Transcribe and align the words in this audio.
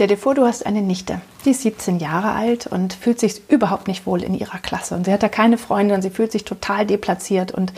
Stell 0.00 0.08
dir 0.08 0.16
vor, 0.16 0.34
du 0.34 0.46
hast 0.46 0.64
eine 0.64 0.80
Nichte, 0.80 1.20
die 1.44 1.50
ist 1.50 1.60
17 1.60 1.98
Jahre 1.98 2.32
alt 2.32 2.66
und 2.66 2.94
fühlt 2.94 3.20
sich 3.20 3.42
überhaupt 3.50 3.86
nicht 3.86 4.06
wohl 4.06 4.22
in 4.22 4.32
ihrer 4.32 4.56
Klasse. 4.56 4.94
Und 4.94 5.04
sie 5.04 5.12
hat 5.12 5.22
da 5.22 5.28
keine 5.28 5.58
Freunde 5.58 5.94
und 5.94 6.00
sie 6.00 6.08
fühlt 6.08 6.32
sich 6.32 6.46
total 6.46 6.86
deplatziert 6.86 7.52
und 7.52 7.74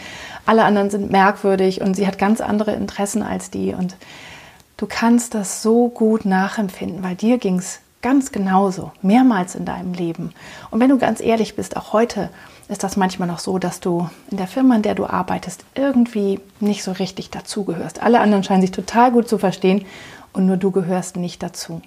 alle 0.47 0.63
anderen 0.63 0.89
sind 0.89 1.11
merkwürdig 1.11 1.81
und 1.81 1.97
sie 1.97 2.07
hat 2.07 2.21
ganz 2.21 2.41
andere 2.41 2.75
Interessen 2.75 3.25
als 3.25 3.51
die. 3.51 3.75
Und 3.75 3.97
du 4.77 4.87
kannst 4.87 5.35
das 5.35 5.63
so 5.63 5.89
gut 5.89 6.25
nachempfinden, 6.25 7.03
weil 7.03 7.17
dir 7.17 7.39
ging 7.39 7.59
es 7.59 7.81
ganz 8.03 8.31
genauso, 8.31 8.93
mehrmals 9.03 9.57
in 9.57 9.65
deinem 9.65 9.93
Leben. 9.93 10.33
Und 10.71 10.79
wenn 10.79 10.91
du 10.91 10.99
ganz 10.99 11.21
ehrlich 11.21 11.57
bist, 11.57 11.77
auch 11.77 11.93
heute 11.93 12.31
ist 12.69 12.85
das 12.85 12.97
manchmal 12.97 13.27
noch 13.27 13.41
so, 13.41 13.59
dass 13.59 13.81
du 13.81 14.09
in 14.31 14.37
der 14.37 14.47
Firma, 14.47 14.77
in 14.77 14.83
der 14.83 14.95
du 14.95 15.07
arbeitest, 15.07 15.65
irgendwie 15.75 16.39
nicht 16.61 16.85
so 16.85 16.93
richtig 16.93 17.31
dazugehörst. 17.31 18.01
Alle 18.01 18.21
anderen 18.21 18.45
scheinen 18.45 18.63
sich 18.63 18.71
total 18.71 19.11
gut 19.11 19.29
zu 19.29 19.39
verstehen 19.39 19.87
und 20.33 20.47
nur 20.47 20.57
du 20.57 20.71
gehörst 20.71 21.17
nicht 21.17 21.43
dazu. 21.43 21.83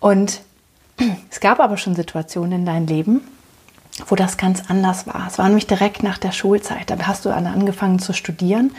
Und 0.00 0.40
es 1.30 1.40
gab 1.40 1.60
aber 1.60 1.76
schon 1.76 1.94
Situationen 1.94 2.60
in 2.60 2.66
deinem 2.66 2.86
Leben, 2.86 3.20
wo 4.06 4.14
das 4.14 4.36
ganz 4.36 4.62
anders 4.68 5.06
war. 5.06 5.26
Es 5.28 5.38
war 5.38 5.46
nämlich 5.46 5.66
direkt 5.66 6.02
nach 6.02 6.18
der 6.18 6.32
Schulzeit. 6.32 6.90
Da 6.90 6.96
hast 7.06 7.24
du 7.24 7.30
angefangen 7.30 7.98
zu 7.98 8.12
studieren 8.12 8.72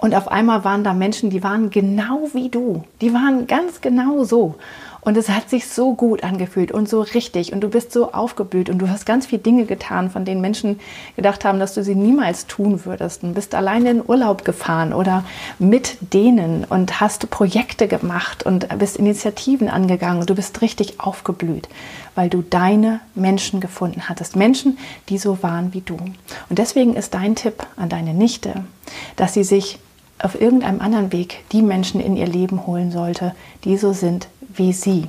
und 0.00 0.14
auf 0.14 0.28
einmal 0.28 0.64
waren 0.64 0.82
da 0.82 0.94
Menschen, 0.94 1.28
die 1.28 1.42
waren 1.42 1.68
genau 1.68 2.30
wie 2.32 2.48
du. 2.48 2.84
Die 3.02 3.12
waren 3.12 3.46
ganz 3.46 3.82
genau 3.82 4.24
so. 4.24 4.54
Und 5.02 5.16
es 5.16 5.28
hat 5.28 5.50
sich 5.50 5.68
so 5.68 5.94
gut 5.94 6.24
angefühlt 6.24 6.72
und 6.72 6.88
so 6.88 7.00
richtig 7.00 7.52
und 7.52 7.60
du 7.60 7.68
bist 7.68 7.92
so 7.92 8.12
aufgeblüht 8.12 8.68
und 8.68 8.78
du 8.78 8.88
hast 8.88 9.06
ganz 9.06 9.26
viele 9.26 9.42
Dinge 9.42 9.64
getan, 9.64 10.10
von 10.10 10.24
denen 10.24 10.40
Menschen 10.40 10.80
gedacht 11.16 11.44
haben, 11.44 11.58
dass 11.58 11.74
du 11.74 11.82
sie 11.82 11.94
niemals 11.94 12.46
tun 12.46 12.84
würdest. 12.84 13.22
Und 13.22 13.34
bist 13.34 13.54
alleine 13.54 13.90
in 13.90 14.02
Urlaub 14.06 14.44
gefahren 14.44 14.92
oder 14.92 15.24
mit 15.58 15.96
denen 16.12 16.64
und 16.64 17.00
hast 17.00 17.30
Projekte 17.30 17.88
gemacht 17.88 18.44
und 18.44 18.68
bist 18.78 18.96
Initiativen 18.96 19.68
angegangen 19.68 20.20
du 20.30 20.34
bist 20.34 20.62
richtig 20.62 21.00
aufgeblüht, 21.00 21.68
weil 22.14 22.28
du 22.28 22.42
deine 22.42 23.00
Menschen 23.14 23.60
gefunden 23.60 24.08
hattest. 24.08 24.36
Menschen, 24.36 24.78
die 25.08 25.18
so 25.18 25.42
waren 25.42 25.74
wie 25.74 25.80
du. 25.80 25.96
Und 25.96 26.58
deswegen 26.58 26.94
ist 26.94 27.14
dein 27.14 27.34
Tipp 27.34 27.66
an 27.76 27.88
deine 27.88 28.14
Nichte, 28.14 28.64
dass 29.16 29.34
sie 29.34 29.44
sich 29.44 29.78
auf 30.22 30.40
irgendeinem 30.40 30.80
anderen 30.80 31.12
Weg 31.12 31.42
die 31.52 31.62
Menschen 31.62 32.00
in 32.00 32.16
ihr 32.16 32.26
Leben 32.26 32.66
holen 32.66 32.92
sollte, 32.92 33.34
die 33.64 33.76
so 33.76 33.92
sind 33.92 34.28
wie 34.60 34.74
sie, 34.74 35.08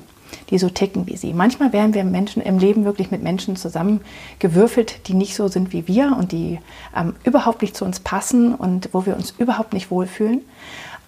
die 0.50 0.58
so 0.58 0.70
ticken 0.70 1.08
wie 1.08 1.18
sie. 1.18 1.34
Manchmal 1.34 1.74
werden 1.74 1.94
wir 1.94 2.06
Menschen 2.06 2.42
im 2.42 2.58
Leben 2.58 2.86
wirklich 2.86 3.12
mit 3.12 3.22
Menschen 3.22 3.58
zusammengewürfelt, 3.58 5.08
die 5.08 5.14
nicht 5.14 5.36
so 5.36 5.50
sind 5.50 5.74
wie 5.74 5.88
wir 5.90 6.16
und 6.18 6.32
die 6.32 6.60
ähm, 6.96 7.16
überhaupt 7.26 7.62
nicht 7.62 7.76
zu 7.76 7.84
uns 7.84 8.00
passen 8.00 8.56
und 8.56 8.90
wo 8.94 9.06
wir 9.06 9.16
uns 9.16 9.36
überhaupt 9.38 9.74
nicht 9.74 9.92
wohlfühlen. 9.92 10.42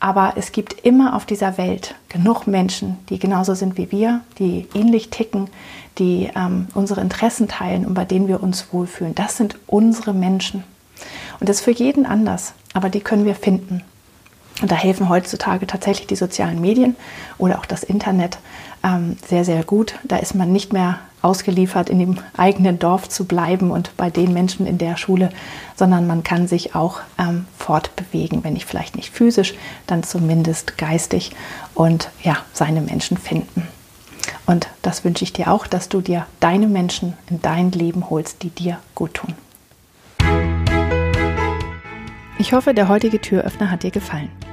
Aber 0.02 0.33
es 0.36 0.52
gibt 0.52 0.86
immer 0.86 1.16
auf 1.16 1.25
dieser 1.25 1.58
Welt 1.58 1.95
genug 2.09 2.45
Menschen, 2.45 2.97
die 3.08 3.17
genauso 3.17 3.53
sind 3.53 3.77
wie 3.77 3.89
wir, 3.94 4.19
die 4.39 4.67
ähnlich 4.73 5.09
ticken, 5.09 5.47
die 5.97 6.30
ähm, 6.36 6.67
unsere 6.73 6.99
Interessen 6.99 7.47
teilen 7.47 7.86
und 7.86 7.94
bei 7.94 8.03
denen 8.03 8.27
wir 8.27 8.44
uns 8.44 8.73
wohlfühlen. 8.73 9.15
Das 9.15 9.37
sind 9.37 9.58
unsere 9.67 10.14
Menschen. 10.14 10.65
Und 11.39 11.48
das 11.48 11.60
ist 11.60 11.64
für 11.64 11.71
jeden 11.71 12.05
anders, 12.05 12.54
aber 12.73 12.89
die 12.89 12.99
können 12.99 13.23
wir 13.23 13.36
finden. 13.36 13.83
Und 14.63 14.71
da 14.71 14.75
helfen 14.77 15.09
heutzutage 15.09 15.67
tatsächlich 15.67 16.07
die 16.07 16.15
sozialen 16.15 16.61
Medien 16.61 16.95
oder 17.37 17.59
auch 17.59 17.65
das 17.65 17.83
Internet 17.83 18.39
ähm, 18.81 19.17
sehr, 19.27 19.43
sehr 19.43 19.61
gut. 19.65 19.95
Da 20.05 20.15
ist 20.15 20.35
man 20.35 20.53
nicht 20.53 20.71
mehr 20.71 20.99
ausgeliefert, 21.21 21.89
in 21.89 21.99
dem 21.99 22.17
eigenen 22.37 22.79
Dorf 22.79 23.09
zu 23.09 23.25
bleiben 23.25 23.71
und 23.71 23.95
bei 23.97 24.09
den 24.09 24.31
Menschen 24.31 24.65
in 24.65 24.77
der 24.77 24.95
Schule, 24.95 25.31
sondern 25.75 26.07
man 26.07 26.23
kann 26.23 26.47
sich 26.47 26.75
auch 26.75 27.01
ähm, 27.19 27.45
fortbewegen, 27.57 28.45
wenn 28.45 28.53
nicht 28.53 28.65
vielleicht 28.65 28.95
nicht 28.95 29.13
physisch, 29.13 29.53
dann 29.85 30.01
zumindest 30.01 30.77
geistig 30.77 31.31
und 31.75 32.09
ja, 32.21 32.37
seine 32.53 32.80
Menschen 32.80 33.17
finden. 33.17 33.67
Und 34.45 34.69
das 34.81 35.03
wünsche 35.03 35.25
ich 35.25 35.33
dir 35.33 35.51
auch, 35.51 35.67
dass 35.67 35.89
du 35.89 35.99
dir 35.99 36.25
deine 36.39 36.67
Menschen 36.67 37.17
in 37.30 37.41
dein 37.41 37.73
Leben 37.73 38.09
holst, 38.09 38.43
die 38.43 38.49
dir 38.49 38.80
gut 38.95 39.15
tun. 39.15 39.33
Ich 42.37 42.53
hoffe, 42.53 42.73
der 42.73 42.87
heutige 42.87 43.19
Türöffner 43.19 43.69
hat 43.69 43.83
dir 43.83 43.91
gefallen. 43.91 44.30